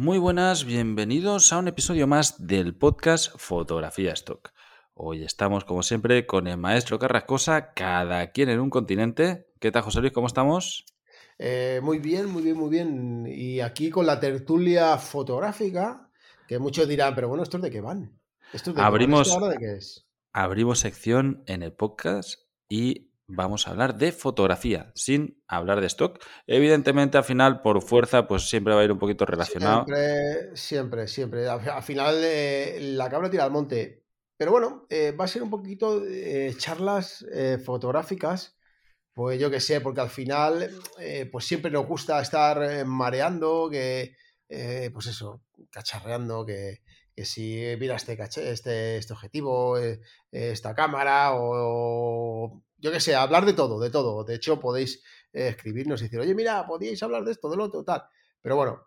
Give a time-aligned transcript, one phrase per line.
[0.00, 4.50] Muy buenas, bienvenidos a un episodio más del podcast Fotografía Stock.
[4.94, 9.48] Hoy estamos, como siempre, con el maestro Carrascosa, cada quien en un continente.
[9.58, 10.14] ¿Qué tal, José Luis?
[10.14, 10.86] ¿Cómo estamos?
[11.38, 13.26] Eh, muy bien, muy bien, muy bien.
[13.28, 16.08] Y aquí con la tertulia fotográfica,
[16.48, 18.18] que muchos dirán, pero bueno, ¿estos de qué van?
[18.54, 19.42] ¿Estos de abrimos, qué van?
[19.42, 20.06] ¿Esto ahora de qué es?
[20.32, 22.40] Abrimos sección en el podcast
[22.70, 26.22] y vamos a hablar de fotografía, sin hablar de stock.
[26.46, 29.84] Evidentemente, al final, por fuerza, pues siempre va a ir un poquito relacionado.
[29.86, 31.48] Siempre, siempre, siempre.
[31.48, 34.00] Al, al final, eh, la cabra tira al monte.
[34.40, 38.56] Pero bueno, eh, va a ser un poquito eh, charlas eh, fotográficas,
[39.12, 40.70] pues yo qué sé, porque al final,
[41.30, 44.16] pues siempre nos gusta estar mareando, que,
[44.94, 46.80] pues eso, cacharreando, que,
[47.14, 50.00] que si mira este, caché, este, este objetivo, eh,
[50.32, 54.24] esta cámara, o yo qué sé, hablar de todo, de todo.
[54.24, 55.02] De hecho, podéis
[55.32, 58.02] eh, escribirnos y decir, oye, mira, podíais hablar de esto, de lo otro, tal.
[58.40, 58.82] Pero bueno,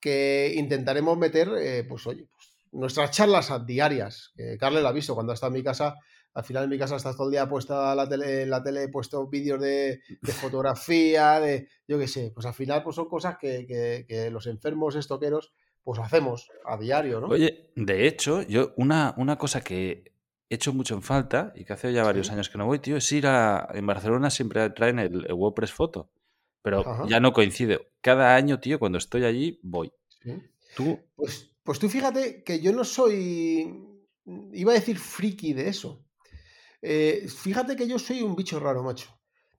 [0.00, 4.32] que intentaremos meter, eh, pues oye, pues, nuestras charlas diarias.
[4.36, 5.94] La ha visto cuando está en mi casa.
[6.34, 8.88] Al final en mi casa está todo el día puesta la tele, la tele he
[8.88, 12.30] puesto vídeos de, de fotografía, de yo qué sé.
[12.34, 15.52] Pues al final pues son cosas que, que- que los enfermos estoqueros
[15.84, 17.28] pues hacemos a diario, ¿no?
[17.28, 20.12] Oye, de hecho, yo una, una cosa que
[20.48, 22.32] he hecho mucho en falta y que hace ya varios Sí.
[22.34, 23.68] años que no voy, tío, es ir a...
[23.74, 26.10] En Barcelona siempre traen el, el WordPress Photo,
[26.62, 27.04] pero Ajá.
[27.08, 27.90] ya no coincide.
[28.00, 29.92] Cada año, tío, cuando estoy allí, voy.
[30.22, 30.34] Sí.
[30.76, 33.74] Tú, Pues, pues tú fíjate que yo no soy,
[34.52, 36.04] iba a decir friki de eso.
[36.82, 39.08] Eh, fíjate que yo soy un bicho raro, macho.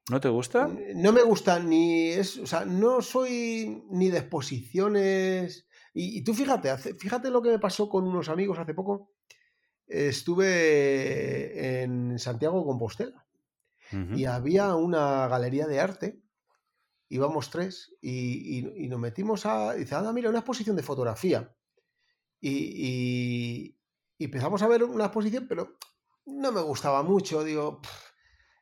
[0.09, 0.69] ¿no te gusta?
[0.95, 5.66] No me gusta ni es, o sea, no soy ni de exposiciones.
[5.93, 9.11] Y, y tú fíjate, hace- fíjate lo que me pasó con unos amigos hace poco.
[9.87, 13.25] Estuve en Santiago de Compostela
[14.15, 16.23] y había una galería de arte.
[17.09, 19.73] Íbamos tres y, y- y nos metimos a.
[19.73, 21.55] Dice, anda, mira, una exposición de fotografía.
[22.41, 23.77] Y,
[24.19, 25.77] empezamos a ver una exposición, pero
[26.25, 27.43] no me gustaba mucho.
[27.43, 27.91] Digo, "Pff".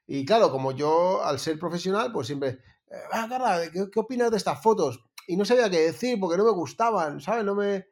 [0.07, 2.49] y claro, como yo, al ser profesional, pues siempre,
[2.87, 4.99] "Eh, Carla, ¿qué, qué opinas de estas fotos?
[5.27, 7.45] Y no sabía qué decir porque no me gustaban, ¿sabes?
[7.45, 7.87] No me.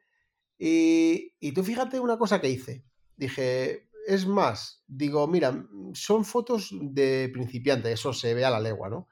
[0.58, 2.84] Y, y tú fíjate una cosa que hice.
[3.16, 8.88] Dije, es más, digo, mira, son fotos de principiante, eso se ve a la legua,
[8.88, 9.08] ¿no?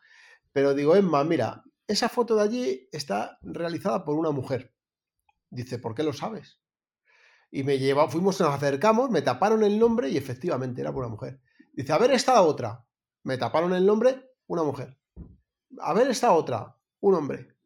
[0.53, 4.75] Pero digo, es más, mira, esa foto de allí está realizada por una mujer.
[5.51, 6.61] Dice, ¿por qué lo sabes?
[7.51, 11.15] Y me lleva, fuimos, nos acercamos, me taparon el nombre y efectivamente era por una
[11.15, 11.41] mujer.
[11.73, 12.85] Dice, a ver esta otra.
[13.23, 14.99] Me taparon el nombre, una mujer.
[15.81, 17.57] A ver esta otra, un hombre.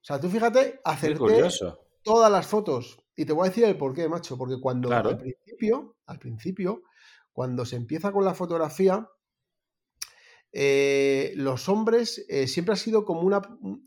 [0.00, 1.48] O sea, tú fíjate, Qué acerté
[2.02, 2.98] todas las fotos.
[3.16, 5.10] Y te voy a decir el porqué, macho, porque cuando Claro.
[5.10, 6.82] al principio, al principio,
[7.32, 9.06] cuando se empieza con la fotografía,
[10.52, 13.40] eh, los hombres eh, siempre ha sido como una,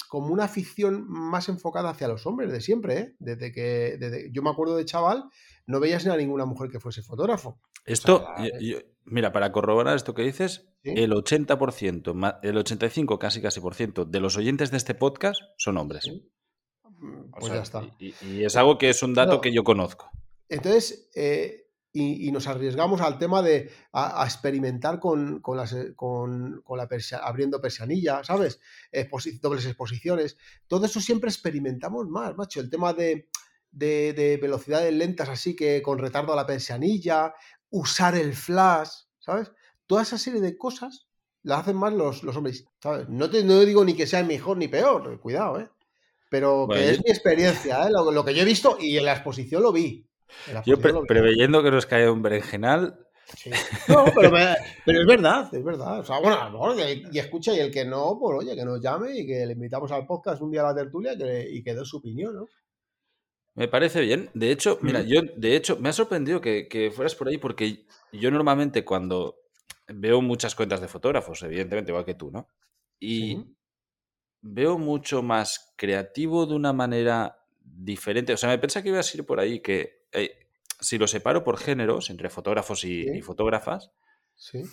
[0.07, 3.15] como una afición más enfocada hacia los hombres de siempre, ¿eh?
[3.19, 5.25] Desde que desde- yo me acuerdo de chaval,
[5.65, 7.59] no veías ni a ninguna mujer que fuese fotógrafo.
[7.85, 10.91] Esto, sea, yo- yo- mira, para corroborar esto que dices, ¿Sí?
[10.95, 15.41] el 80%, ma- el 85 casi casi por ciento de los oyentes de este podcast
[15.57, 16.03] son hombres.
[16.03, 16.29] Sí.
[16.99, 17.83] Mm, O Pues sea, ya está.
[17.99, 20.09] Y, es algo que es un dato que yo conozco.
[20.49, 25.73] Entonces, eh, y, y nos arriesgamos al tema de a, a experimentar con, con las,
[25.73, 28.59] eh, con, con la persia- abriendo persianilla, ¿sabes?
[28.91, 30.37] Exposi- dobles exposiciones.
[30.67, 32.59] Todo eso siempre experimentamos más, macho.
[32.61, 33.29] El tema de,
[33.73, 37.33] de, de velocidades lentas así que con retardo a la persianilla,
[37.69, 38.89] usar el flash,
[39.19, 39.51] ¿sabes?
[39.87, 41.07] Toda esa serie de cosas
[41.43, 43.09] las hacen más los, los hombres, ¿sabes?
[43.09, 45.67] No, te, no digo ni que sea mejor ni peor, cuidado, ¿eh?
[46.29, 47.91] Pero Bueno, que yo- es mi experiencia, ¿eh?
[47.91, 50.05] Lo, lo que yo he visto y en la exposición lo vi.
[50.47, 51.07] La Yo exposición pre- lo vi.
[51.07, 52.99] preveyendo que nos cae un berenjenal,
[53.37, 53.49] Sí.
[53.87, 54.55] No, pero, me-
[54.85, 55.99] pero es verdad, es verdad.
[56.01, 58.55] O sea, bueno, a lo mejor que- y escucha, y el que no, pues oye,
[58.55, 61.47] que nos llame y que le invitamos al podcast un día a la tertulia que-
[61.49, 62.47] y que dé su opinión, ¿no?
[63.55, 64.29] Me parece bien.
[64.33, 67.85] De hecho, mira, yo, de hecho, me ha sorprendido que, que fueras por ahí porque
[68.11, 69.39] yo normalmente cuando
[69.87, 72.47] veo muchas cuentas de fotógrafos, evidentemente, igual que tú, ¿no?
[72.99, 73.55] Y Sí.
[74.41, 78.33] veo mucho más creativo de una manera diferente.
[78.33, 80.47] O sea, me pensaba que ibas a ir por ahí, que eh,
[80.79, 83.09] si lo separo por géneros, entre fotógrafos y, Sí.
[83.17, 83.91] y fotógrafas,
[84.35, 84.63] Sí.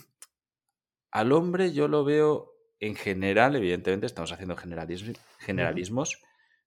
[1.11, 6.23] al hombre yo lo veo en general, evidentemente, estamos haciendo generalismos,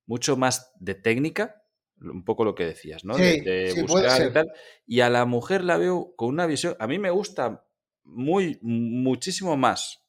[0.06, 1.63] mucho más de técnica,
[2.04, 3.16] un poco lo que decías, ¿no?
[3.16, 4.52] de, buscar y tal.
[4.86, 6.76] Y a la mujer la veo con una visión.
[6.80, 7.66] A mí me gusta
[8.04, 10.04] muy, muchísimo más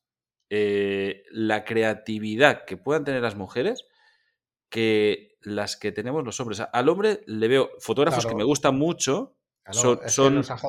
[0.50, 3.86] eh, la creatividad que puedan tener las mujeres
[4.68, 6.62] que las que tenemos los hombres.
[6.72, 9.36] Al hombre le veo fotógrafos que me gustan mucho,
[9.70, 10.00] son,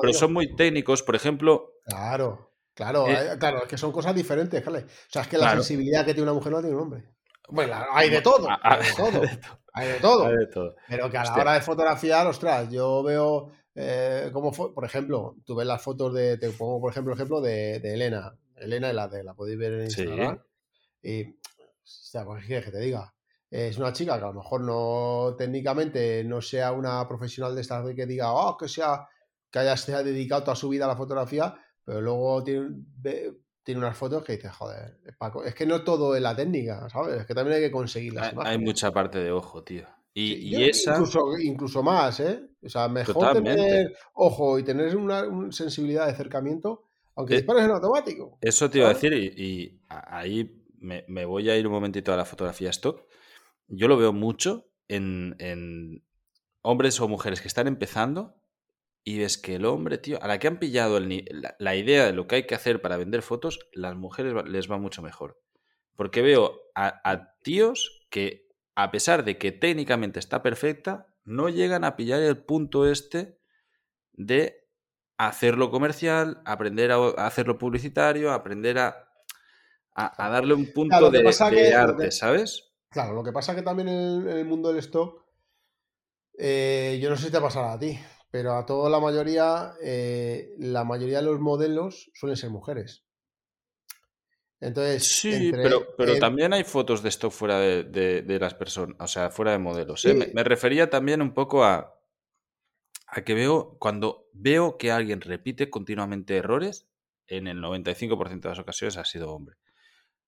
[0.00, 1.02] pero son muy técnicos.
[1.02, 1.74] Por ejemplo.
[1.84, 4.72] Claro, claro, eh, claro, es que son cosas diferentes, O
[5.08, 7.15] sea, es que la sensibilidad que tiene una mujer no la tiene un hombre.
[7.48, 9.22] Bueno, hay de todo, hay de todo,
[10.24, 10.76] hay de todo.
[10.88, 15.54] Pero que a la hora de fotografiar, ostras, yo veo eh, como, por ejemplo, tú
[15.54, 19.06] ves las fotos de, te pongo por ejemplo el ejemplo de, Elena, Elena y la
[19.06, 20.42] de la podéis ver en Instagram.
[21.02, 21.34] Y, o
[21.82, 23.12] sea, pues, ¿qué que te diga?
[23.48, 27.82] es una chica que a lo mejor no técnicamente no sea una profesional de esta
[27.94, 29.06] que diga, oh, que sea,
[29.50, 31.54] que haya se dedicado toda su vida a la fotografía,
[31.84, 32.82] pero luego tiene,
[33.66, 34.96] tiene unas fotos que dices, joder,
[35.44, 37.20] es que no todo es la técnica, ¿sabes?
[37.20, 39.84] Es que también hay que conseguir las hay, Hay mucha parte de ojo, tío.
[40.14, 40.92] Y, esa...
[40.92, 42.40] Incluso, incluso, más, ¿eh?
[42.64, 46.84] O sea, mejor tener ojo y tener una, sensibilidad de acercamiento,
[47.16, 48.38] aunque eh, dispares en automático.
[48.40, 52.16] Eso te iba a decir, y, ahí me, me, voy a ir un momentito a
[52.16, 53.02] la fotografía stock
[53.68, 56.02] yo lo veo mucho en,
[56.62, 58.36] hombres o mujeres que están empezando
[59.08, 62.26] y ves que el hombre, tío, a la que han pillado la, idea de lo
[62.26, 65.40] que hay que hacer para vender fotos, las mujeres les va mucho mejor.
[65.94, 71.94] Porque veo a, tíos que, a pesar de que técnicamente está perfecta, no llegan a
[71.94, 73.38] pillar el punto este
[74.12, 74.66] de
[75.18, 79.08] hacerlo comercial, aprender a, hacerlo publicitario, aprender a,
[79.94, 82.72] a, darle un punto de, arte, ¿sabes?
[82.90, 85.24] Claro, lo que pasa que también en, el mundo del stock,
[86.36, 87.96] eh, yo no sé si te pasará a ti,
[88.30, 93.04] pero a toda la mayoría, eh, la mayoría de los modelos suelen ser mujeres.
[94.58, 99.30] Entonces, sí, pero, pero también hay fotos de stock fuera de, las personas, o sea,
[99.30, 100.04] fuera de modelos.
[100.06, 100.32] ¿eh?
[100.32, 102.00] Me, refería también un poco a,
[103.06, 106.88] a que veo, cuando veo que alguien repite continuamente errores,
[107.26, 109.56] en el 95% de las ocasiones ha sido hombre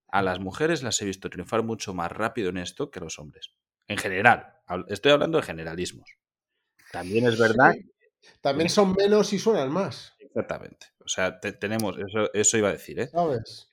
[0.09, 3.19] a las mujeres las he visto triunfar mucho más rápido en esto que a los
[3.19, 3.53] hombres.
[3.87, 4.55] En general,
[4.89, 6.17] estoy hablando de generalismos.
[6.93, 7.75] También es verdad.
[8.41, 10.15] También son menos y suenan más.
[10.19, 10.87] Exactamente.
[11.05, 13.11] O sea, tenemos, eso, eso iba a decir, ¿eh?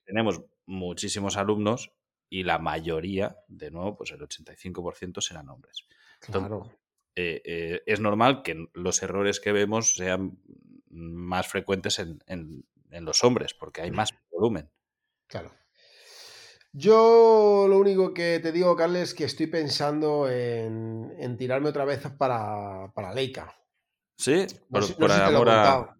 [0.06, 1.92] Tenemos muchísimos alumnos
[2.30, 5.86] y la mayoría, de nuevo, pues el 85% serán hombres.
[6.20, 6.72] claro.
[7.18, 10.38] Eh, eh, es normal que los errores que vemos sean
[10.90, 14.70] más frecuentes en, en los hombres, porque hay más volumen.
[15.28, 15.52] Claro.
[16.78, 22.02] Yo lo único que te digo, Carles, es que estoy pensando en, tirarme otra vez
[22.18, 23.56] para, para Leica.
[24.18, 25.96] Sí, por, ahora.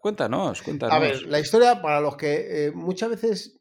[0.00, 0.96] cuéntanos, cuéntanos.
[0.96, 3.60] A ver, la historia para los que eh, muchas veces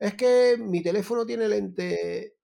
[0.00, 2.38] es que mi teléfono tiene lente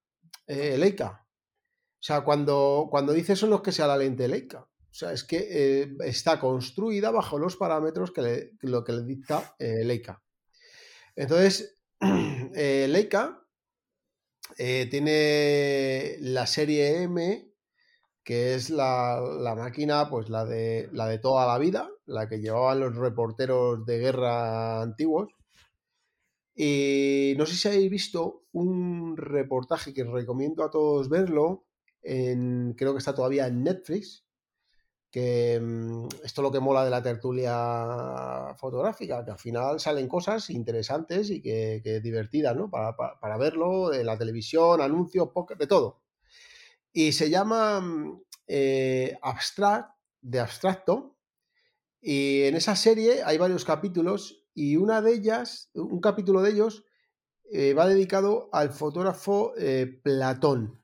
[0.46, 1.26] eh, Leica.
[1.26, 4.60] O sea, cuando, cuando dice eso no es que sea la lente Leica.
[4.60, 9.56] O sea, es que eh, está construida bajo los parámetros que, lo que le dicta
[9.58, 10.22] Leica.
[11.16, 11.74] Entonces,
[12.54, 13.44] eh, Leica
[14.58, 17.48] eh, tiene la serie M,
[18.22, 22.80] que es la, máquina, pues la de, la de toda la vida, la que llevaban
[22.80, 25.32] los reporteros de guerra antiguos.
[26.54, 31.64] Y no sé si habéis visto un reportaje que recomiendo a todos verlo,
[32.02, 34.23] creo que está todavía en Netflix,
[35.14, 40.08] que mm, esto es lo que mola de la tertulia fotográfica, que al final salen
[40.08, 42.68] cosas interesantes y que, divertidas, ¿no?
[42.68, 46.02] Para, verlo en la televisión, anuncios, de todo.
[46.92, 49.90] Y se llama mm, eh, Abstract,
[50.20, 51.16] de abstracto,
[52.00, 56.84] y en esa serie hay varios capítulos y una de ellas, un capítulo de ellos,
[57.52, 60.82] eh, va dedicado al fotógrafo eh, Platón.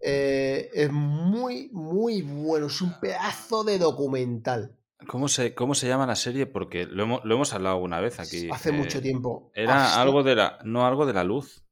[0.00, 2.66] Eh, es muy, muy bueno.
[2.66, 4.76] Es un pedazo de documental.
[5.06, 6.46] ¿Cómo se, ¿Cómo se llama la serie?
[6.46, 8.48] Porque lo hemos, hablado una vez aquí.
[8.50, 9.50] Hace mucho eh, tiempo.
[9.54, 10.58] Era algo de la.
[10.64, 11.64] No algo de la luz.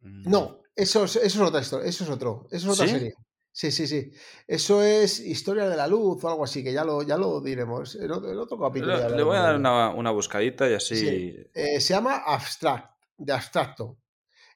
[0.00, 0.30] Mm.
[0.30, 1.88] No, eso es, eso es otra historia.
[1.88, 2.48] Eso es otro.
[2.50, 3.14] Eso es otra serie.
[3.56, 4.12] Sí, sí, sí.
[4.46, 7.94] Eso es Historia de la Luz o algo así, que ya lo, ya lo diremos
[7.94, 9.08] en otro, capítulo.
[9.08, 11.34] Le, voy a dar una, buscadita y así.
[11.54, 13.96] Eh, se llama Abstract, de abstracto.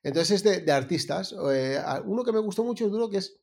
[0.02, 1.35] Entonces es de, artistas.
[1.52, 3.38] Eh, uno que me gustó mucho es uno que es,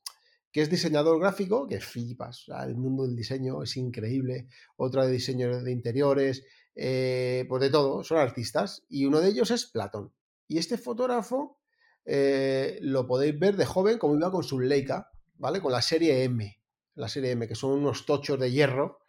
[0.50, 2.46] que es diseñador gráfico, que flipas.
[2.66, 4.48] el mundo del diseño es increíble.
[4.76, 8.84] Otro de diseño de interiores, eh, pues de todo, son artistas.
[8.88, 10.12] Y uno de ellos es Platón.
[10.48, 11.58] Y este fotógrafo
[12.04, 15.60] eh, lo podéis ver de joven como iba con su Leica, ¿vale?
[15.60, 16.58] Con la serie M.
[16.94, 19.00] La serie M, que son unos tochos de hierro.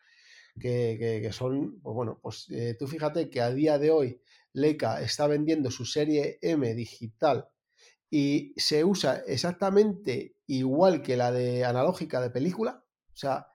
[0.60, 4.22] Que, que, son, pues bueno, pues tú fíjate que a día de hoy
[4.53, 7.50] Leica está vendiendo su serie M digital
[8.10, 12.84] y se usa exactamente igual que la de analógica de película.
[13.13, 13.48] O sea,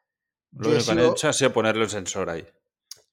[0.53, 2.47] lo que han hecho ha sido ponerle un sensor ahí.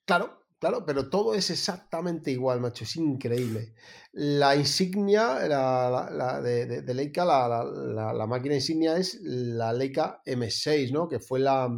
[0.06, 2.84] Claro, claro, pero todo es exactamente igual, macho.
[2.84, 3.74] Es increíble.
[4.12, 11.08] La insignia la, de, de, Leica, la, la, máquina insignia es la Leica M6, ¿no?
[11.08, 11.70] Que fue la,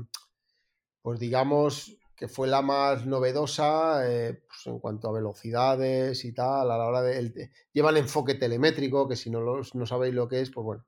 [1.02, 6.72] pues digamos, que fue la más novedosa eh, pues en cuanto a velocidades y tal,
[6.72, 7.52] a la hora de...
[7.74, 10.86] lleva el enfoque telemétrico, que si no, no sabéis lo que es, pues bueno,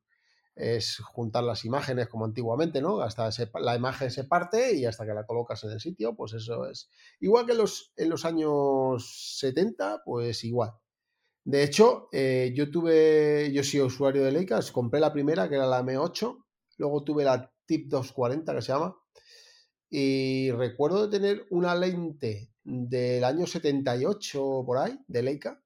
[0.56, 3.02] es juntar las imágenes como antiguamente, ¿no?
[3.02, 3.28] Hasta
[3.60, 6.90] la imagen se parte y hasta que la colocas en el sitio, pues eso es.
[7.20, 10.72] Igual que en los, en los años 70, pues igual.
[11.44, 15.68] De hecho, eh, yo tuve, yo soy usuario de Leica, compré la primera, que era
[15.68, 16.46] la M8,
[16.78, 18.96] luego tuve la Tip 240, que se llama,
[19.90, 25.62] y recuerdo de tener una lente del año 78 por ahí, de Leica,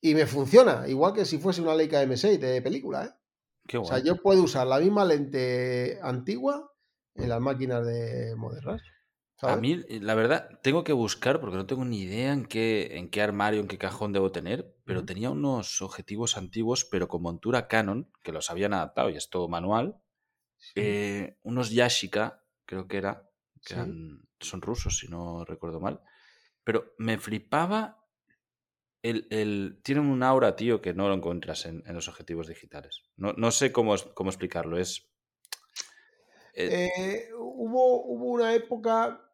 [0.00, 3.78] y me funciona, igual que si fuese una Leica M6 de película, ¿eh?
[3.78, 6.72] o sea, yo puedo usar la misma lente antigua
[7.14, 8.82] en las máquinas de modernas.
[9.42, 13.10] A mí, la verdad, tengo que buscar porque no tengo ni idea en qué, en
[13.10, 17.66] qué armario, en qué cajón debo tener, pero tenía unos objetivos antiguos, pero con montura
[17.66, 19.96] Canon, que los habían adaptado y es todo manual.
[20.76, 23.28] Eh, unos Yashica creo que era,
[23.64, 26.00] que son rusos, si no recuerdo mal.
[26.64, 28.02] Pero me flipaba
[29.02, 33.02] el, el, tienen un aura, tío, que no lo encuentras en, los objetivos digitales.
[33.16, 34.78] No, no sé cómo, cómo, explicarlo.
[34.78, 35.10] Es.
[36.54, 39.28] Eh eh, hubo, hubo, una época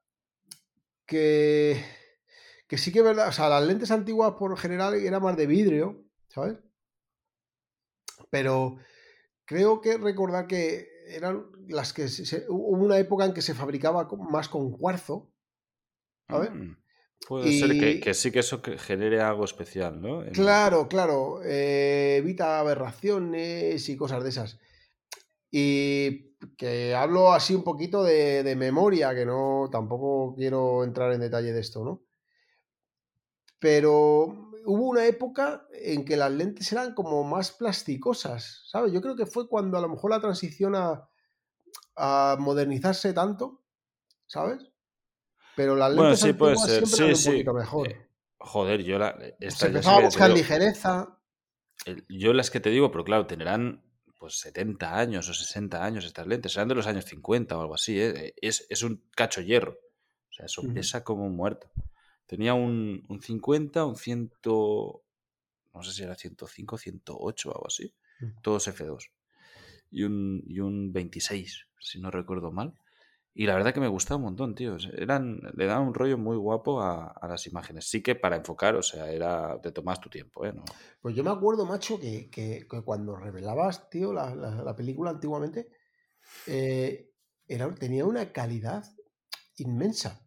[1.06, 1.84] que.
[2.66, 3.28] Que sí que es verdad.
[3.28, 6.58] O sea, las lentes antiguas por general eran más de vidrio, ¿sabes?
[8.30, 8.78] Pero
[9.44, 12.06] creo que recordar que eran las que
[12.48, 15.32] hubo una época en que se fabricaba más con cuarzo.
[16.28, 16.50] ¿sabes?
[16.52, 16.76] Mm,
[17.26, 20.24] puede ser que, sí que eso genere algo especial, ¿no?
[20.32, 21.40] Claro, claro.
[21.44, 24.58] Eh, evita aberraciones y cosas de esas.
[25.50, 31.20] Y que hablo así un poquito de, de, memoria, que no tampoco quiero entrar en
[31.20, 32.04] detalle de esto, ¿no?
[33.58, 38.92] Pero hubo una época en que las lentes eran como más plasticosas, ¿sabes?
[38.92, 41.08] Yo creo que fue cuando a lo mejor la transición a,
[42.38, 43.64] modernizarse tanto,
[44.26, 44.62] ¿sabes?
[45.56, 46.86] Pero las lentes bueno, sí, puede ser.
[46.86, 47.88] siempre sí, un poquito mejor.
[47.88, 48.08] Eh,
[48.38, 49.18] joder, yo la.
[49.48, 51.18] Se empezaba a buscar ligereza.
[52.08, 53.82] yo las que te digo, pero claro, tendrán
[54.18, 57.74] pues 70 años o 60 años estas lentes, serán de los años 50 o algo
[57.74, 58.34] así, ¿eh?
[58.40, 59.72] es, es, un cacho hierro.
[59.72, 61.68] O sea, eso pesa como un muerto.
[62.28, 67.92] Tenía un, un 50, un 100, no sé si era 105, 108 o algo así.
[68.42, 69.10] Todos F2.
[69.90, 72.74] Y un, y un 26, si no recuerdo mal.
[73.32, 74.76] Y la verdad que me gustaba un montón, tío.
[74.92, 77.88] Eran, le daban un rollo muy guapo a, las imágenes.
[77.88, 80.52] Sí que para enfocar, o sea, era te tomas tu tiempo, ¿eh?
[81.00, 85.70] Pues yo me acuerdo, macho, que, que, cuando revelabas, tío, la, la, película antiguamente,
[86.46, 87.10] eh,
[87.46, 88.84] era, tenía una calidad
[89.56, 90.26] inmensa.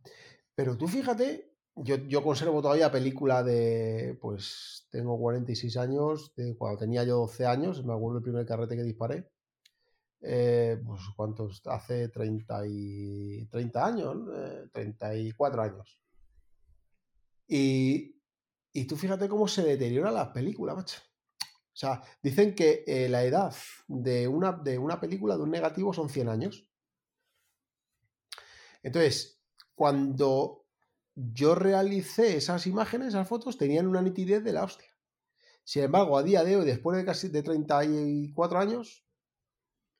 [0.55, 7.03] Pero tú fíjate yo, conservo todavía película de, pues tengo 46 años, de cuando tenía
[7.03, 9.29] yo 12 años, me acuerdo el primer carrete que disparé.
[10.23, 14.17] Eh, pues cuántos, hace 30, y, 30 años,
[14.71, 15.99] 34 eh, años.
[17.47, 18.21] Y,
[18.71, 21.01] y, tú fíjate cómo se deteriora la película, macho.
[21.73, 23.55] O sea, dicen que eh, la edad
[23.87, 26.67] de una, de una película, de un negativo, son 100 años.
[28.83, 29.41] Entonces,
[29.73, 30.60] cuando
[31.15, 34.89] yo realicé esas imágenes, esas fotos, tenían una nitidez de la hostia.
[35.63, 39.05] Sin embargo, a día de hoy, después de casi de 34 años,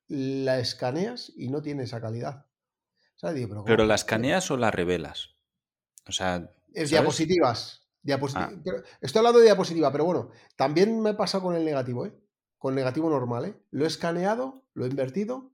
[0.07, 2.47] la escaneas y no tiene esa calidad.
[3.65, 5.35] pero, la escaneas o la revelas.
[6.07, 6.53] O sea.
[6.73, 7.81] Es diapositivas.
[8.33, 8.51] Ah.
[8.99, 12.17] estoy hablando de diapositiva, pero bueno, también me pasa con el negativo, ¿eh?
[12.57, 13.55] Con el negativo normal, ¿eh?
[13.69, 15.51] Lo he escaneado, lo he invertido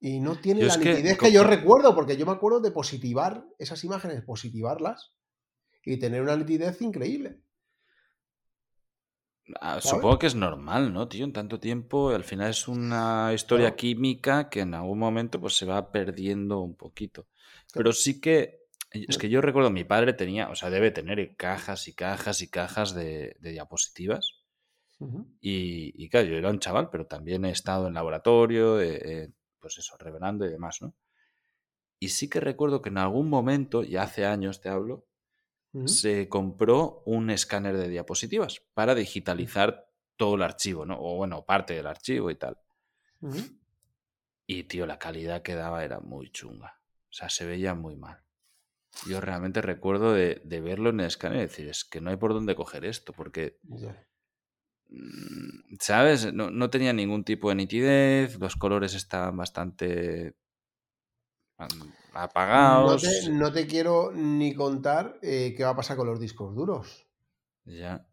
[0.00, 3.82] y no tiene la nitidez que, yo recuerdo, porque yo me acuerdo de positivar esas
[3.84, 5.12] imágenes, positivarlas
[5.84, 7.40] y tener una nitidez increíble.
[9.60, 11.24] Ah, supongo que es normal, ¿no, tío?
[11.24, 15.64] En tanto tiempo, al final es una historia química que en algún momento pues, se
[15.64, 17.26] va perdiendo un poquito.
[17.72, 21.88] Pero sí que, es que yo recuerdo, mi padre tenía, o sea, debe tener cajas
[21.88, 24.34] y cajas y cajas de, diapositivas.
[25.40, 29.78] y, y, claro, yo era un chaval, pero también he estado en laboratorio, eh, pues
[29.78, 30.94] eso, revelando y demás, ¿no?
[32.00, 35.06] Y sí que recuerdo que en algún momento, ya hace años te hablo,
[35.84, 40.96] se compró un escáner de diapositivas para digitalizar todo el archivo, ¿no?
[40.98, 42.58] O bueno, parte del archivo y tal.
[44.46, 46.80] Y, tío, la calidad que daba era muy chunga.
[47.10, 48.22] O sea, se veía muy mal.
[49.06, 52.32] yo realmente recuerdo de, verlo en el escáner y decir, es que no hay por
[52.32, 53.58] dónde coger esto, porque,
[55.80, 56.32] ¿sabes?
[56.32, 60.34] No, tenía ningún tipo de nitidez, los colores estaban bastante
[62.14, 63.04] apagados.
[63.30, 67.06] No te, quiero ni contar eh, qué va a pasar con los discos duros.
[67.64, 68.06] Ya.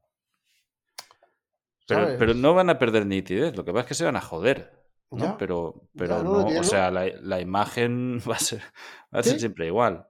[1.88, 4.74] Pero, no van a perder nitidez, lo que pasa es que se van a joder.
[5.12, 5.38] ¿no?
[5.38, 8.62] Pero, pero no, o sea, la, imagen va a ser,
[9.14, 10.08] va a ser siempre igual.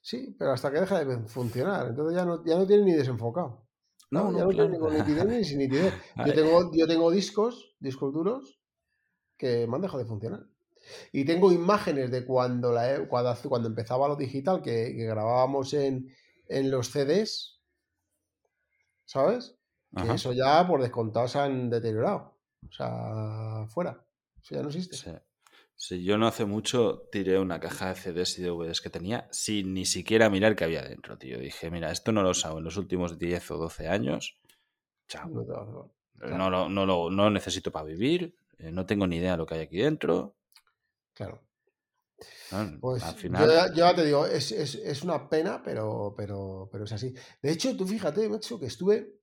[0.00, 1.88] Sí, pero hasta que deja de funcionar.
[1.88, 3.65] Entonces ya no, ya no tiene ni desenfocado.
[4.10, 5.94] No, ya no tiene ni con nitidez ni sin nitidez.
[6.24, 8.60] Yo tengo, yo tengo discos, discos duros,
[9.36, 10.46] que me han dejado de funcionar.
[11.12, 16.14] Y tengo imágenes de cuando, la, cuando, cuando empezaba lo digital, que, grabábamos en,
[16.48, 17.60] en, los CDs,
[19.04, 19.56] ¿sabes?
[19.96, 22.38] Que eso ya por descontado se han deteriorado.
[22.68, 24.04] O sea, fuera.
[24.40, 24.96] Eso ya no existe.
[24.96, 25.10] Sí,
[25.78, 29.84] yo no hace mucho tiré una caja de CDs y DVDs que tenía sin ni
[29.84, 31.38] siquiera mirar qué había dentro, tío.
[31.38, 34.38] Dije, mira, esto no lo usado en los últimos 10 o 12 años.
[35.06, 35.28] Chao.
[35.28, 38.34] No, lo, no, lo, no necesito para vivir.
[38.58, 40.36] Eh, no tengo ni idea de lo que hay aquí dentro.
[41.12, 41.42] Claro.
[42.80, 43.70] pues al final...
[43.70, 47.14] yo, ya te digo, es, es, es, una pena, pero, pero, pero es así.
[47.42, 49.20] De hecho, tú fíjate, macho, que estuve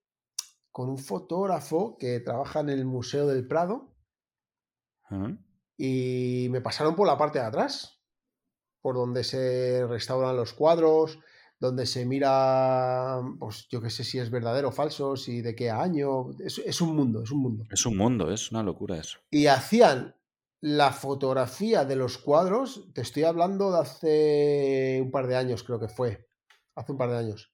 [0.72, 3.96] con un fotógrafo que trabaja en el Museo del Prado
[5.78, 8.00] y me pasaron por la parte de atrás,
[8.82, 11.20] por donde se restauran los cuadros,
[11.60, 15.70] donde se mira, pues yo qué sé si es verdadero o falso, si de qué
[15.70, 16.32] año.
[16.40, 17.64] Es, un mundo, es un mundo.
[17.72, 19.20] Es un mundo, es una locura eso.
[19.32, 20.16] Y hacían
[20.60, 25.80] la fotografía de los cuadros, te estoy hablando de hace un par de años, creo
[25.80, 26.30] que fue.
[26.76, 27.54] Hace un par de años.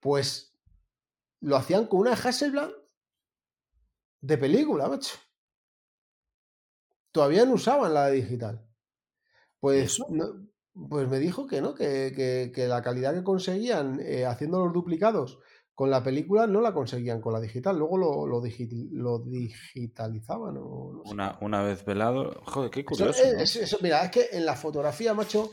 [0.00, 0.56] Pues
[1.40, 2.70] lo hacían con una Hasselblad
[4.22, 5.18] de película, macho
[7.12, 8.66] todavía no usaban la digital.
[9.58, 9.98] Pues,
[10.88, 15.38] pues me dijo que no, que, la calidad que conseguían eh, haciendo los duplicados
[15.74, 17.78] con la película no la conseguían con la digital.
[17.78, 18.40] Luego lo, lo,
[19.22, 20.58] digitalizaban.
[20.58, 22.42] una, una, vez velado.
[22.44, 23.22] Joder, qué curioso.
[23.22, 25.52] Eso, mira, es que en la fotografía, macho,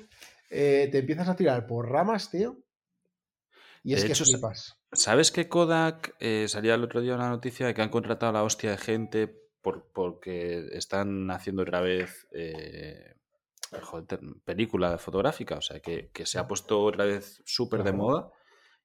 [0.50, 2.58] eh, te empiezas a tirar por ramas, tío.
[3.84, 4.78] Y es que flipas.
[4.92, 8.34] ¿Sabes que Kodak eh, salía el otro día una noticia de que han contratado a
[8.34, 9.47] la hostia de gente
[9.94, 13.16] porque están haciendo otra vez eh,
[14.46, 18.32] película fotográfica, o sea, que, se ha puesto otra vez súper de moda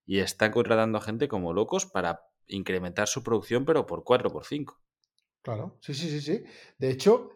[0.05, 4.45] y están contratando a gente como locos para incrementar su producción, pero por 4 por
[4.45, 4.79] 5.
[5.43, 6.45] Claro, sí, sí, sí, sí.
[6.79, 7.31] De hecho,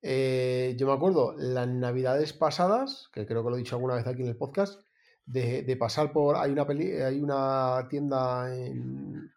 [0.00, 4.06] eh, yo me acuerdo las navidades pasadas, que creo que lo he dicho alguna vez
[4.06, 4.80] aquí en el podcast,
[5.24, 6.36] de, pasar por.
[6.36, 6.66] Hay una,
[7.06, 9.32] hay una tienda en,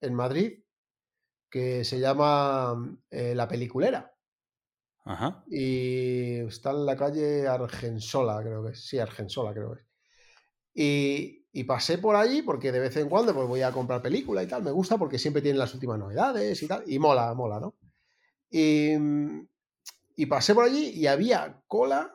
[0.00, 0.65] en Madrid
[1.56, 4.14] que se llama eh, La Peliculera.
[5.06, 5.42] Ajá.
[5.48, 8.86] Y está en la calle Argensola, creo que es.
[8.86, 9.86] Sí, Argensola, creo que es.
[11.54, 14.46] Y, pasé por allí porque de vez en cuando pues voy a comprar película y
[14.46, 14.62] tal.
[14.62, 16.84] Me gusta porque siempre tienen las últimas novedades y tal.
[16.86, 17.74] Y mola, mola, ¿no?
[18.50, 18.92] Y,
[20.14, 22.14] y pasé por allí y había cola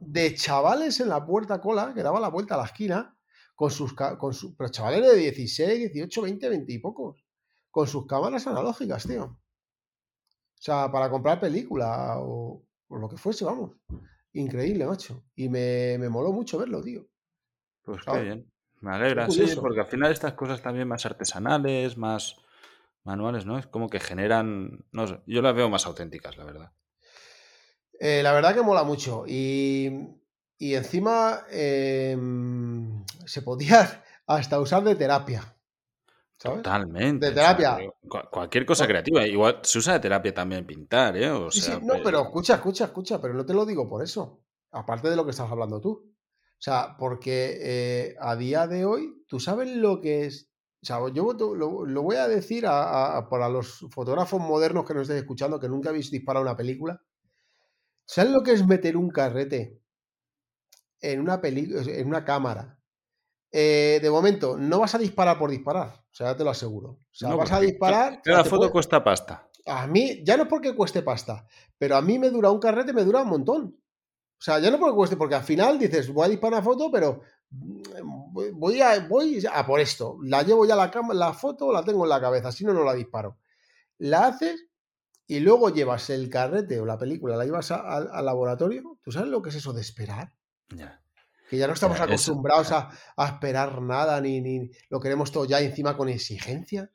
[0.00, 3.16] de chavales en la puerta cola que daba la vuelta a la esquina
[3.54, 7.21] con sus, con sus pero chavales de 16, 18, 20, 20 y pocos
[7.72, 9.24] con sus cámaras analógicas, tío.
[9.24, 13.72] O sea, para comprar película o, lo que fuese, vamos.
[14.34, 15.24] Increíble, macho.
[15.34, 17.04] Y me, me moló mucho verlo, tío.
[17.82, 18.52] Pues qué bien.
[18.80, 22.36] Me alegra, sí, porque al final estas cosas también más artesanales, más
[23.04, 23.58] manuales, ¿no?
[23.58, 24.84] Es como que generan.
[24.92, 26.72] No sé, yo las veo más auténticas, la verdad.
[27.98, 29.24] Eh, la verdad que mola mucho.
[29.26, 29.90] Y,
[30.58, 35.51] y encima em, se podía hasta usar de terapia.
[36.42, 37.26] Totalmente.
[37.26, 37.78] De terapia.
[38.30, 39.24] cualquier cosa creativa.
[39.26, 41.30] Igual se usa de terapia también pintar, ¿eh?
[41.30, 42.22] O sea, no, pero...
[42.22, 44.42] escucha, escucha, escucha, pero no te lo digo por eso.
[44.72, 45.90] Aparte de lo que estás hablando tú.
[45.90, 50.50] O sea, porque eh, a día de hoy, tú sabes lo que es.
[50.82, 55.20] O sea, yo lo, voy a decir a, para los fotógrafos modernos que nos estéis
[55.20, 57.00] escuchando, que nunca habéis disparado una película.
[58.04, 59.80] ¿Sabes lo que es meter un carrete
[61.00, 62.81] en una, en una cámara
[63.54, 66.88] eh, de momento, no vas a disparar por disparar, o sea, te lo aseguro.
[66.88, 68.22] O sea, vas a disparar.
[68.24, 69.46] La foto cuesta pasta.
[69.66, 72.94] A mí, ya no es porque cueste pasta, pero a mí me dura un carrete,
[72.94, 73.76] me dura un montón.
[74.38, 76.90] O sea, ya no porque cueste, porque al final dices, voy a disparar una foto,
[76.90, 80.16] pero mm, voy a, voy a por esto.
[80.22, 82.94] La llevo ya la, la foto, la tengo en la cabeza, si no, no la
[82.94, 83.36] disparo.
[83.98, 84.66] La haces
[85.26, 88.98] y luego llevas el carrete o la película, la llevas al laboratorio.
[89.02, 90.32] ¿Tú sabes lo que es eso de esperar?
[90.74, 91.01] Ya
[91.52, 92.88] que ya no estamos acostumbrados a,
[93.26, 96.90] esperar nada, ni, ni, lo queremos todo ya encima con exigencia.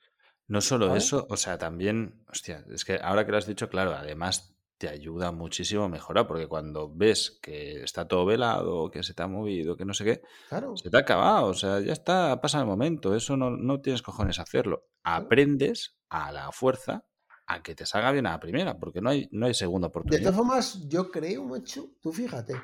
[0.48, 3.94] No solo eso, o sea, también, hostia, es que ahora que lo has dicho, claro,
[3.94, 9.14] además te ayuda muchísimo a mejorar, porque cuando ves que está todo velado, que se
[9.14, 10.76] te ha movido, que no sé qué, Claro.
[10.76, 14.02] se te ha acabado, o sea, ya está, pasa el momento, eso no, no tienes
[14.02, 14.88] cojones a hacerlo.
[15.04, 17.06] Aprendes a la fuerza
[17.46, 19.90] a que te salga bien a la primera, porque no hay, no hay segunda De
[19.90, 20.22] oportunidad.
[20.24, 22.56] todas formas, yo creo, macho, tú fíjate.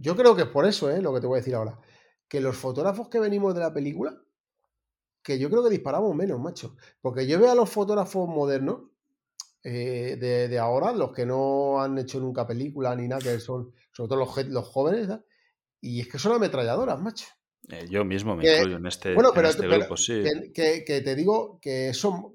[0.00, 1.00] Yo creo que es por eso, ¿eh?
[1.02, 1.78] Lo que te voy a decir ahora.
[2.28, 4.18] Que los fotógrafos que venimos de la película,
[5.22, 6.76] que yo creo que disparamos menos, macho.
[7.00, 8.82] Porque yo veo a los fotógrafos modernos
[9.62, 13.72] eh, de, de ahora, los que no han hecho nunca película ni nada, que son,
[13.92, 15.24] sobre todo los, los jóvenes, ¿verdad?
[15.82, 17.26] y es que son ametralladoras, macho.
[17.68, 20.22] Eh, yo mismo me Que- incluyo en este, Bueno, en pero, este pero grupo, sí.
[20.22, 22.34] que, que- que te digo que son.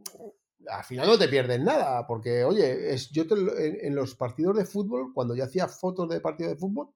[0.68, 4.58] Al final no te pierdes nada, porque, oye, es, yo te en, en los partidos
[4.58, 6.90] de fútbol, cuando yo hacía fotos de partidos de fútbol,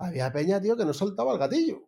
[0.00, 1.78] había peña, tío, que no soltaba el gatillo.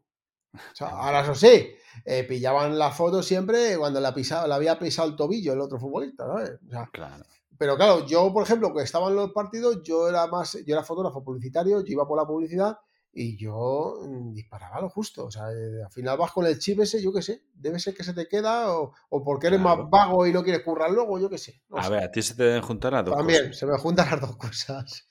[0.54, 1.70] O sea, ahora eso sí,
[2.04, 5.78] eh, pillaban la foto siempre cuando la, pisaba, la había pisado el tobillo el otro
[5.80, 6.52] futbolista, ¿sabes?
[6.66, 7.24] O sea, Claro.
[7.58, 10.82] pero claro, yo, por ejemplo, que estaba en los partidos, yo era más, yo era
[10.84, 12.78] fotógrafo publicitario, yo iba por la publicidad
[13.14, 15.26] y yo mm, disparaba lo justo.
[15.26, 17.94] O sea, eh, al final vas con el chip ese, yo qué sé, debe ser
[17.94, 19.84] que se te queda o, o porque eres Claro.
[19.84, 21.62] más vago y no quieres currar luego, yo qué sé.
[21.68, 21.90] no A sé.
[21.90, 23.58] ver, a ti se te deben juntar las dos También, cosas.
[23.58, 25.08] se me juntan las dos cosas.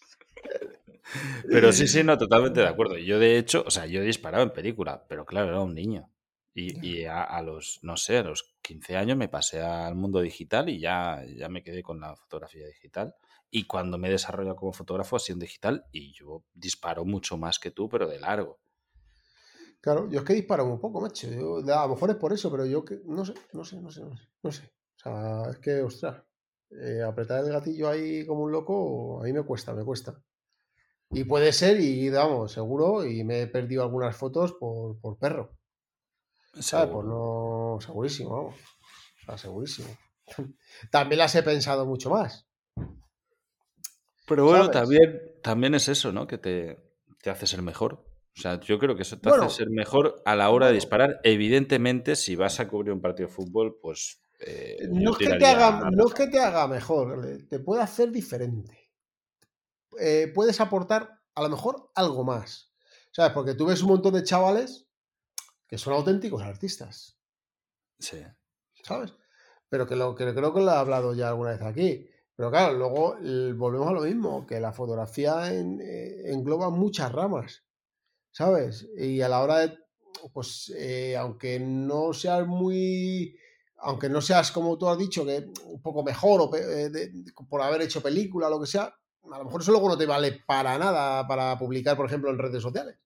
[1.50, 2.98] Pero sí, sí, no, totalmente de acuerdo.
[2.98, 6.10] Yo, de hecho, o sea, yo he disparado en película, pero claro, era un niño.
[6.54, 10.20] Y, y a, a los, no sé, a los 15 años me pasé al mundo
[10.22, 13.16] digital y ya, ya me quedé con la fotografía digital.
[13.50, 17.38] Y cuando me he desarrollado como fotógrafo ha sido en digital y yo disparo mucho
[17.38, 18.60] más que tú, pero de largo.
[19.82, 21.28] Claro, yo es que disparo un poco, macho.
[21.30, 23.90] Yo- a lo mejor es por eso, pero yo que, no sé, no sé, no
[23.92, 24.24] sé, no sé.
[24.44, 24.64] No sé.
[24.98, 26.24] O sea, es que, ostras,
[26.70, 30.22] eh, apretar el gatillo ahí como un loco, a mí me cuesta, me cuesta.
[31.14, 35.58] Y puede ser, y vamos, seguro, y me he perdido algunas fotos por, por perro.
[36.54, 36.90] ¿Sabes?
[36.90, 37.08] Seguro.
[37.76, 38.56] no, segurísimo, vamos.
[39.22, 39.90] O sea, segurísimo.
[40.92, 42.48] También las he pensado mucho más.
[44.28, 44.72] Pero bueno, ¿sabes?
[44.72, 46.28] también, también es eso, ¿no?
[46.28, 46.78] Que te,
[47.22, 48.06] te hace ser mejor.
[48.38, 50.74] O sea, yo creo que eso te Bueno, hace ser mejor a la hora de
[50.74, 51.20] disparar.
[51.24, 54.22] Evidentemente, si vas a cubrir un partido de fútbol, pues.
[54.40, 57.82] eh, No es, que te haga, no es que te haga mejor, le- te puede
[57.82, 58.81] hacer diferente.
[60.00, 62.72] Eh, puedes aportar a lo mejor algo más.
[63.12, 63.34] ¿Sabes?
[63.34, 64.88] Porque tú ves un montón de chavales
[65.68, 67.18] que son auténticos artistas,
[68.00, 68.24] Sí.
[68.84, 69.14] ¿sabes?
[69.70, 72.08] Pero que lo que creo que lo he hablado ya alguna vez aquí.
[72.36, 73.18] Pero claro, luego
[73.58, 77.64] volvemos a lo mismo, que la fotografía en- eh, engloba muchas ramas,
[78.32, 78.88] ¿sabes?
[78.98, 79.78] Y a la hora de,
[80.34, 83.38] pues, eh, aunque no seas muy,
[83.78, 87.12] aunque no seas como tú has dicho, que un poco mejor o pe- de-
[87.50, 88.94] por haber hecho película lo que sea,
[89.32, 92.38] a lo mejor eso luego no te vale para nada para publicar, por ejemplo, en
[92.38, 92.98] redes sociales.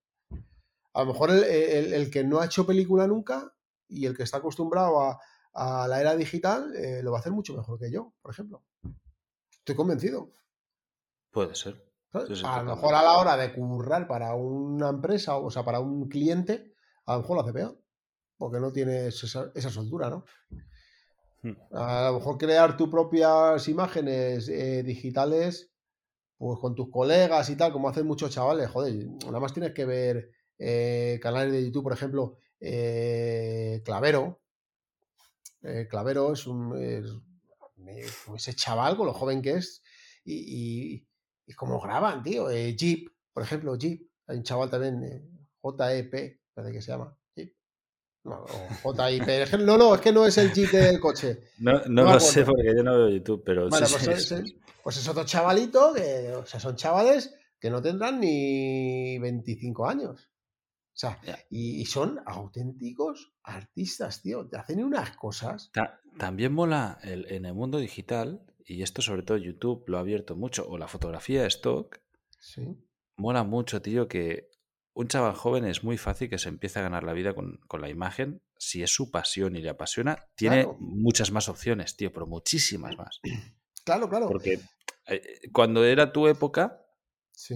[0.93, 3.53] A lo mejor el, el- el que no ha hecho película nunca
[3.87, 5.19] y el que está acostumbrado a,
[5.53, 8.63] a la era digital eh, lo va a hacer mucho mejor que yo, por ejemplo.
[9.51, 10.31] Estoy convencido.
[11.31, 11.83] Puede ser.
[12.11, 12.29] ¿sabes?
[12.29, 15.63] Sí, sí, a lo mejor a la hora de currar para una empresa, o sea,
[15.65, 16.73] para un cliente,
[17.05, 17.77] a lo mejor lo hace peor.
[18.37, 20.25] Porque no tienes esa, esa soltura, ¿no?
[21.41, 21.53] Hmm.
[21.73, 25.71] A lo mejor crear tus propias imágenes eh, digitales,
[26.37, 28.93] pues con tus colegas y tal, como hacen muchos chavales, joder,
[29.25, 34.39] nada más tienes que ver eh, canales de YouTube, por ejemplo, eh, Clavero.
[35.63, 36.77] Eh, Clavero es un.
[36.77, 37.13] es-
[37.77, 38.01] me-
[38.35, 39.83] ese chaval, con lo joven que es,
[40.23, 40.33] y,
[40.95, 41.07] y,
[41.47, 42.49] y cómo graban, tío.
[42.49, 44.07] Eh, Jeep, por ejemplo, Jeep.
[44.27, 45.01] Hay un chaval también,
[45.61, 47.15] JEP, parece que se llama.
[48.23, 48.43] No,
[48.83, 49.59] JIP.
[49.59, 51.43] No, no, es que no es el Jeep del coche.
[51.59, 54.59] No, no lo sé porque yo no veo YouTube, pero sí, pues, sí, es, sí.
[54.85, 59.87] Es- pues es otro chavalito que, o sea, son chavales que no tendrán ni 25
[59.87, 60.29] años.
[60.93, 61.19] O sea,
[61.49, 64.47] y, y son auténticos artistas, tío.
[64.47, 65.69] Te hacen unas cosas.
[65.73, 70.01] Ta- también mola el- en el mundo digital, y esto sobre todo YouTube lo ha
[70.01, 71.99] abierto mucho, o la fotografía de stock,
[72.39, 72.77] Sí.
[73.17, 74.49] mola mucho, tío, que
[74.93, 77.81] un chaval joven es muy fácil que se empiece a ganar la vida con, con
[77.81, 78.41] la imagen.
[78.57, 80.77] Si es su pasión y le apasiona, tiene Claro.
[80.79, 83.19] muchas más opciones, tío, pero muchísimas más.
[83.83, 84.27] Claro, claro.
[84.29, 84.61] Porque
[85.51, 86.81] cuando era tu época,
[87.31, 87.55] Sí.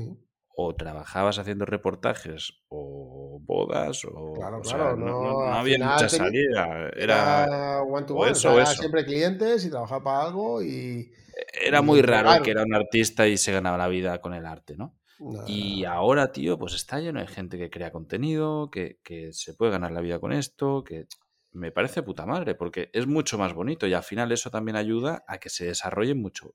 [0.55, 4.33] o trabajabas haciendo reportajes, o bodas, o.
[4.33, 6.89] Claro, o sea, claro, no, no, no- no al había final mucha salida.
[6.95, 8.81] Era, Era one to o one, eso, sea, o era eso.
[8.81, 11.11] siempre clientes y trabajar para algo y.
[11.53, 12.43] era y muy raro claro.
[12.43, 14.97] que era un artista y se ganaba la vida con el arte, ¿no?
[15.19, 19.53] no, Y ahora, tío, pues está lleno de gente que crea contenido, que, que se
[19.53, 21.07] puede ganar la vida con esto, que
[21.51, 25.23] me parece puta madre, porque es mucho más bonito y al final eso también ayuda
[25.27, 26.53] a que se desarrolle mucho,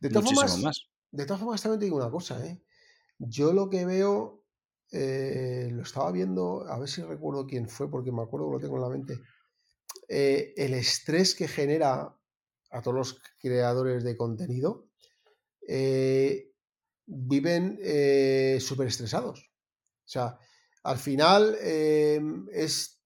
[0.00, 0.82] De todas muchísimo formas, más.
[1.10, 2.62] De todas formas, también te digo una cosa, ¿eh?
[3.18, 4.44] Yo lo que veo,
[4.92, 8.60] eh, lo estaba viendo, a ver si recuerdo quién fue, porque me acuerdo que lo
[8.60, 9.18] tengo en la mente.
[10.08, 12.14] Eh, el estrés que genera
[12.70, 14.86] a todos los creadores de contenido.
[15.66, 16.52] eh,
[17.06, 17.78] viven
[18.60, 19.50] súper estresados.
[20.04, 20.38] O sea,
[20.82, 23.00] al final es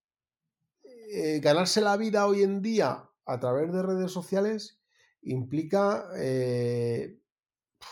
[1.40, 4.81] ganarse la vida hoy en día a través de redes sociales
[5.22, 6.08] implica,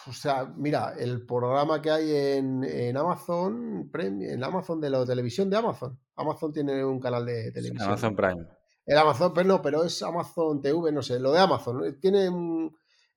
[0.07, 5.57] o sea, mira, el programa que hay en, Amazon, en Amazon de la televisión de
[5.57, 5.99] Amazon.
[6.17, 7.89] Amazon tiene un canal de televisión.
[7.89, 8.47] Amazon Prime.
[8.87, 11.99] El Amazon, pero no, pero es Amazon TV, no sé, lo de Amazon.
[12.01, 12.29] Tiene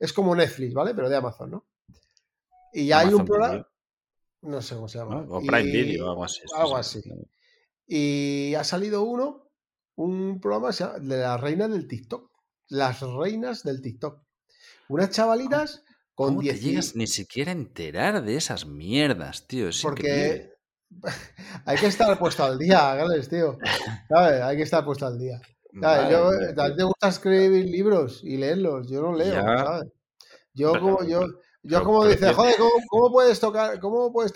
[0.04, 0.94] es como Netflix, ¿vale?
[0.94, 1.66] Pero de Amazon, ¿no?
[2.74, 3.66] Y hay un programa.
[4.42, 5.26] No sé cómo se llama.
[5.30, 6.42] O Prime Video, algo así.
[6.58, 7.02] Algo así.
[7.88, 9.50] Y ha salido uno,
[9.96, 12.33] un programa de las reinas del TikTok.
[12.74, 14.20] Las reinas del TikTok.
[14.90, 15.84] Unas chavalitas
[16.16, 19.70] con 10 llegas ni siquiera a enterar de esas mierdas, tío?
[19.84, 20.54] Porque
[21.66, 23.60] hay que estar puesto al día, Gales, tío.
[24.10, 24.42] ¿Sabes?
[24.42, 25.40] Hay que estar puesto al día.
[25.72, 28.90] Yo, a ti te gusta escribir libros y leerlos.
[28.90, 29.92] Yo no leo, ¿sabes?
[30.56, 31.28] Yo como yo
[31.66, 32.56] yo como dice, joder,
[32.90, 34.34] ¿cómo, puedes tocar, cómo puedes,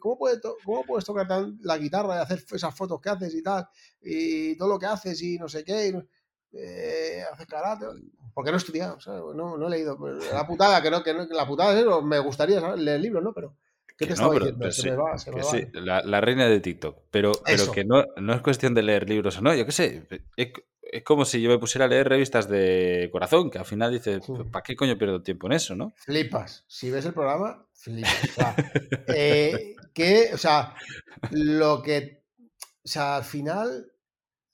[0.00, 1.26] cómo, puedes, cómo puedes tocar
[1.60, 3.68] la guitarra y hacer esas fotos que haces y tal,
[4.00, 5.92] y todo lo que haces y no sé qué, y,
[6.52, 7.86] eh, haces karate?
[8.34, 8.98] Porque no he estudiado,
[9.34, 9.98] No, no he leído.
[10.32, 13.32] La putada, que no, que no, la putada es eso, me gustaría leer libros, ¿no?
[13.32, 13.56] Pero,
[13.98, 14.72] ¿qué te estaba diciendo?
[14.72, 15.50] se me va, se me va.
[15.50, 16.98] Sí, la, reina de TikTok.
[17.10, 20.06] Pero, pero que no, no es cuestión de leer libros o no, yo qué sé
[20.92, 24.22] es como si yo me pusiera a leer revistas de corazón, que al final dices,
[24.52, 25.94] ¿para qué coño pierdo tiempo en eso, no?
[25.96, 26.64] Flipas.
[26.68, 28.24] Si ves el programa, flipas.
[28.24, 28.54] O sea,
[29.08, 30.74] eh, que, o sea,
[31.30, 32.22] lo que,
[32.84, 33.91] o sea, al final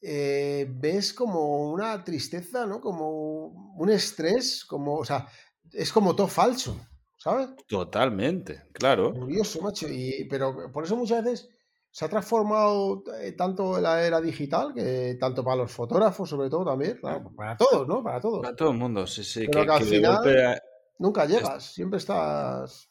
[0.00, 2.80] eh, ves como una tristeza, ¿no?
[2.80, 5.26] Como un estrés, como, o sea,
[5.72, 6.78] es como todo falso,
[7.16, 7.50] ¿sabes?
[7.66, 9.12] Totalmente, claro.
[9.12, 9.88] Curioso, macho.
[9.88, 11.48] Y, pero por eso muchas veces
[11.90, 16.64] se ha transformado eh, tanto la era digital, que tanto para los fotógrafos, sobre todo
[16.64, 18.02] también, para todos, ¿no?
[18.02, 18.40] Para todos.
[18.40, 19.48] Para todo el mundo, sí, sí.
[19.50, 20.62] Pero que, al final
[20.98, 22.90] nunca llegas, siempre estás.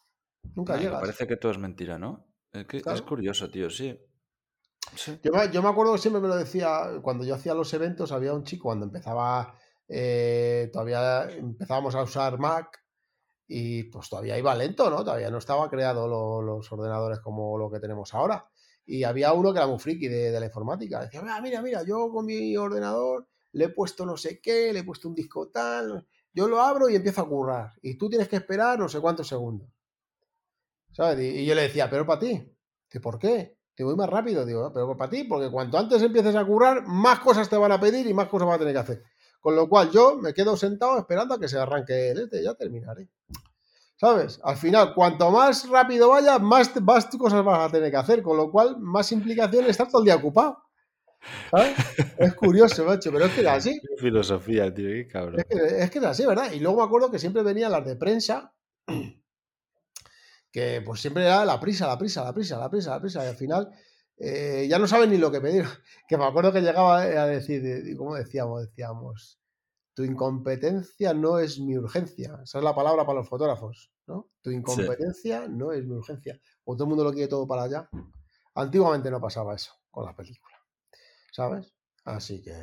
[0.55, 0.99] Nunca llegas.
[0.99, 2.27] Parece que todo es mentira, ¿no?
[2.51, 3.97] Es, que es curioso, tío, sí.
[5.23, 8.43] Yo, me, acuerdo que siempre me lo decía, cuando yo hacía los eventos, había un
[8.43, 9.53] chico cuando empezaba,
[9.87, 12.83] eh, todavía empezábamos a usar Mac
[13.47, 15.03] y pues todavía iba lento, ¿no?
[15.03, 18.49] Todavía no estaba creado los ordenadores como lo que tenemos ahora.
[18.85, 21.01] Y había uno que era muy friki de, la informática.
[21.01, 24.83] Decía, mira, mira, yo con mi ordenador le he puesto no sé qué, le he
[24.83, 26.07] puesto un disco tal.
[26.33, 27.73] Yo lo abro y empiezo a currar.
[27.81, 29.69] Y tú tienes que esperar no sé cuántos segundos.
[30.91, 31.19] ¿Sabes?
[31.19, 32.53] Y, yo le decía, pero para ti.
[33.01, 33.56] ¿Por qué?
[33.77, 34.43] Te voy más rápido.
[34.43, 37.79] Digo, pero para ti, porque cuanto antes empieces a currar, más cosas te van a
[37.79, 39.03] pedir y más cosas vas a tener que hacer.
[39.39, 42.55] Con lo cual yo me quedo sentado esperando a que se arranque el este, ya
[42.55, 43.07] terminaré.
[43.95, 44.39] ¿Sabes?
[44.43, 48.35] Al final, cuanto más rápido vaya, más, más cosas vas a tener que hacer, con
[48.35, 50.57] lo cual, más implicación estar todo el día ocupado.
[51.51, 51.75] ¿Sabes?
[52.17, 53.79] Es curioso, macho, pero es que era así.
[53.79, 55.39] Qué filosofía, tío, qué cabrón.
[55.39, 56.51] Es que, es que era así, ¿verdad?
[56.51, 58.55] Y luego me acuerdo que siempre venían las de prensa,
[60.57, 63.27] que pues siempre era la prisa, la prisa, la prisa, la prisa, la prisa, y
[63.27, 63.71] al final
[64.17, 65.65] eh, ya no saben ni lo que pedir.
[66.07, 67.61] Que me acuerdo que llegaba a decir,
[67.95, 68.63] ¿cómo decíamos?
[68.63, 69.39] Decíamos,
[69.93, 72.39] tu incompetencia no es mi urgencia.
[72.43, 74.31] Esa es la palabra para los fotógrafos, ¿no?
[74.41, 76.41] Tu incompetencia no es mi urgencia.
[76.63, 77.87] O todo el mundo lo quiere todo para allá.
[78.55, 80.57] Antiguamente no pasaba eso con la película,
[81.31, 81.76] ¿sabes?
[82.07, 82.53] Así que,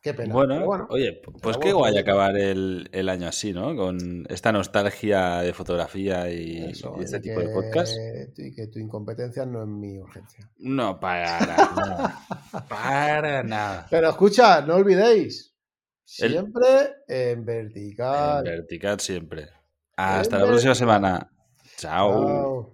[0.00, 0.32] qué pena.
[0.32, 3.76] Bueno, oye, pues qué guay acabar el, año así, ¿no?
[3.76, 7.94] Con esta nostalgia de fotografía y, este tipo de podcast.
[8.38, 10.50] Y que tu incompetencia no es mi urgencia.
[10.56, 12.18] No, para nada.
[12.66, 13.86] para nada.
[13.90, 15.54] Pero escucha, no olvidéis,
[16.02, 16.66] Siempre
[17.06, 18.46] en vertical.
[18.46, 19.50] En vertical siempre.
[19.96, 21.30] Hasta la próxima semana.
[21.76, 22.73] Chao.